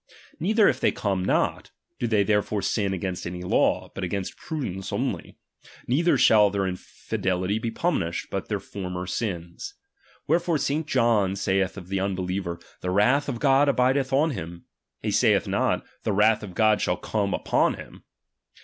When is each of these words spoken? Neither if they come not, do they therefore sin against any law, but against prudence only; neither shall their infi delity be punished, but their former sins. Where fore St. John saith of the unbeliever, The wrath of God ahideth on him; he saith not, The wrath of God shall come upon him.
Neither 0.39 0.67
if 0.67 0.79
they 0.79 0.91
come 0.91 1.23
not, 1.23 1.69
do 1.99 2.07
they 2.07 2.23
therefore 2.23 2.63
sin 2.63 2.91
against 2.91 3.27
any 3.27 3.43
law, 3.43 3.91
but 3.93 4.03
against 4.03 4.35
prudence 4.35 4.91
only; 4.91 5.37
neither 5.85 6.17
shall 6.17 6.49
their 6.49 6.63
infi 6.63 7.19
delity 7.21 7.61
be 7.61 7.69
punished, 7.69 8.29
but 8.31 8.47
their 8.49 8.59
former 8.59 9.05
sins. 9.05 9.75
Where 10.25 10.39
fore 10.39 10.57
St. 10.57 10.87
John 10.87 11.35
saith 11.35 11.77
of 11.77 11.89
the 11.89 11.99
unbeliever, 11.99 12.59
The 12.81 12.89
wrath 12.89 13.29
of 13.29 13.39
God 13.39 13.67
ahideth 13.67 14.11
on 14.11 14.31
him; 14.31 14.65
he 15.03 15.11
saith 15.11 15.47
not, 15.47 15.85
The 16.01 16.13
wrath 16.13 16.41
of 16.41 16.55
God 16.55 16.81
shall 16.81 16.97
come 16.97 17.35
upon 17.35 17.75
him. 17.75 18.03